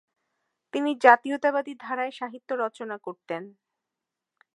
[0.73, 3.43] তিনি জাতীয়তাবাদী ধারায় সাহিত্য রচনা করতেন।